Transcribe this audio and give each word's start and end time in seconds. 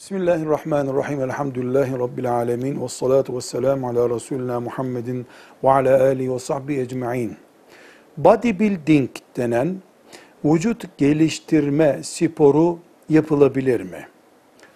Bismillahirrahmanirrahim. 0.00 1.20
Elhamdülillahi 1.20 1.98
Rabbil 1.98 2.32
alemin. 2.32 2.82
Ve 2.82 2.88
salatu 2.88 3.36
ve 3.36 3.40
selamu 3.40 3.88
ala 3.88 4.10
Resulina 4.10 4.60
Muhammedin 4.60 5.26
ve 5.64 5.70
ala 5.70 6.02
alihi 6.02 6.34
ve 6.34 6.38
sahbihi 6.38 6.80
ecma'in. 6.80 7.36
Bodybuilding 8.16 9.10
denen 9.36 9.76
vücut 10.44 10.98
geliştirme 10.98 12.00
sporu 12.02 12.78
yapılabilir 13.08 13.80
mi? 13.80 14.08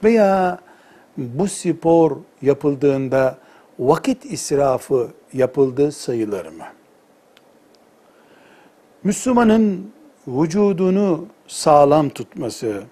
Veya 0.05 0.59
bu 1.17 1.49
spor 1.49 2.17
yapıldığında 2.43 3.39
vakit 3.79 4.25
israfı 4.25 5.09
yapıldığı 5.33 5.93
sayılır 5.93 6.47
mı? 6.47 6.65
Müslümanın 9.05 9.93
vücudunu 10.29 11.27
sağlam 11.47 12.09
tutması, 12.09 12.83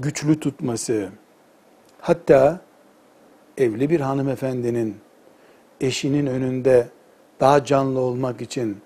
güçlü 0.00 0.40
tutması, 0.40 1.08
hatta 2.00 2.60
evli 3.58 3.90
bir 3.90 4.00
hanımefendinin 4.00 4.96
eşinin 5.80 6.26
önünde 6.26 6.88
daha 7.40 7.64
canlı 7.64 8.00
olmak 8.00 8.40
için 8.40 8.76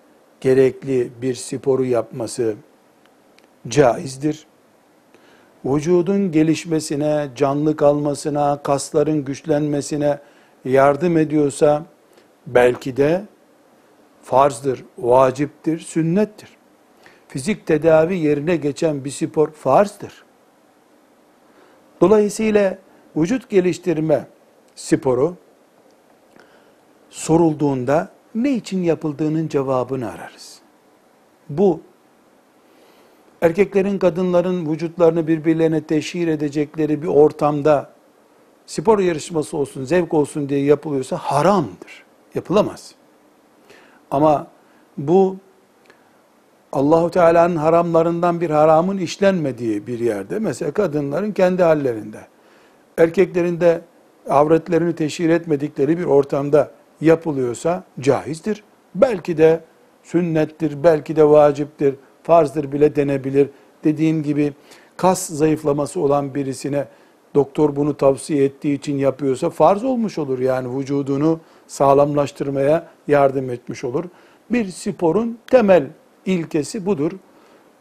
gerekli 0.40 1.10
bir 1.22 1.34
sporu 1.34 1.84
yapması 1.84 2.54
caizdir. 3.68 4.46
Vücudun 5.64 6.32
gelişmesine, 6.32 7.28
canlı 7.36 7.76
kalmasına, 7.76 8.62
kasların 8.62 9.24
güçlenmesine 9.24 10.18
yardım 10.64 11.16
ediyorsa 11.16 11.82
belki 12.46 12.96
de 12.96 13.24
farzdır, 14.22 14.84
vaciptir, 14.98 15.78
sünnettir. 15.78 16.48
Fizik 17.28 17.66
tedavi 17.66 18.18
yerine 18.18 18.56
geçen 18.56 19.04
bir 19.04 19.10
spor 19.10 19.52
farzdır. 19.52 20.24
Dolayısıyla 22.02 22.78
vücut 23.16 23.50
geliştirme 23.50 24.26
sporu 24.74 25.36
sorulduğunda 27.10 28.12
ne 28.34 28.52
için 28.52 28.82
yapıldığının 28.82 29.48
cevabını 29.48 30.10
ararız. 30.10 30.58
Bu 31.48 31.80
erkeklerin 33.42 33.98
kadınların 33.98 34.72
vücutlarını 34.72 35.26
birbirlerine 35.26 35.82
teşhir 35.82 36.28
edecekleri 36.28 37.02
bir 37.02 37.08
ortamda 37.08 37.92
spor 38.66 38.98
yarışması 38.98 39.56
olsun, 39.56 39.84
zevk 39.84 40.14
olsun 40.14 40.48
diye 40.48 40.64
yapılıyorsa 40.64 41.16
haramdır. 41.16 42.04
Yapılamaz. 42.34 42.94
Ama 44.10 44.46
bu 44.98 45.36
Allahu 46.72 47.10
Teala'nın 47.10 47.56
haramlarından 47.56 48.40
bir 48.40 48.50
haramın 48.50 48.98
işlenmediği 48.98 49.86
bir 49.86 49.98
yerde, 49.98 50.38
mesela 50.38 50.70
kadınların 50.70 51.32
kendi 51.32 51.62
hallerinde, 51.62 52.18
erkeklerin 52.98 53.60
de 53.60 53.80
avretlerini 54.30 54.94
teşhir 54.94 55.28
etmedikleri 55.28 55.98
bir 55.98 56.04
ortamda 56.04 56.70
yapılıyorsa 57.00 57.84
caizdir. 58.00 58.64
Belki 58.94 59.38
de 59.38 59.60
sünnettir, 60.02 60.84
belki 60.84 61.16
de 61.16 61.28
vaciptir, 61.28 61.94
farzdır 62.22 62.72
bile 62.72 62.96
denebilir. 62.96 63.48
Dediğim 63.84 64.22
gibi 64.22 64.52
kas 64.96 65.26
zayıflaması 65.26 66.00
olan 66.00 66.34
birisine 66.34 66.84
doktor 67.34 67.76
bunu 67.76 67.96
tavsiye 67.96 68.44
ettiği 68.44 68.74
için 68.74 68.98
yapıyorsa 68.98 69.50
farz 69.50 69.84
olmuş 69.84 70.18
olur. 70.18 70.38
Yani 70.38 70.78
vücudunu 70.78 71.40
sağlamlaştırmaya 71.66 72.86
yardım 73.08 73.50
etmiş 73.50 73.84
olur. 73.84 74.04
Bir 74.50 74.68
sporun 74.68 75.38
temel 75.46 75.86
ilkesi 76.26 76.86
budur. 76.86 77.12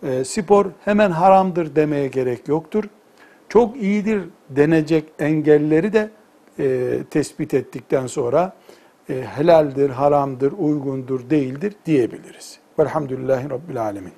E, 0.04 0.24
spor 0.24 0.66
hemen 0.86 1.12
haramdır 1.12 1.76
demeye 1.76 2.08
gerek 2.08 2.48
yoktur. 2.48 2.84
Çok 3.50 3.82
iyidir 3.82 4.24
denecek 4.50 5.06
engelleri 5.20 5.94
de 5.94 6.10
e, 6.60 6.98
tespit 7.10 7.54
ettikten 7.54 8.08
sonra 8.08 8.54
e, 9.10 9.22
helaldir, 9.22 9.90
haramdır, 9.90 10.54
uygundur, 10.58 11.30
değildir 11.30 11.74
diyebiliriz. 11.86 12.60
Velhamdülillahi 12.80 13.50
Rabbil 13.50 13.82
Alemin. 13.82 14.14